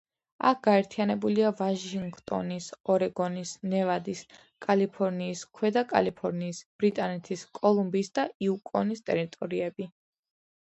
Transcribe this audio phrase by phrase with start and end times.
[0.51, 4.25] აქ გაერთიანებულია ვაშინგტონის, ორეგონის, ნევადის,
[4.67, 9.91] კალიფორნიის, ქვედა კალიფორნიის, ბრიტანეთის კოლუმბიის და იუკონის ტერიტორიები.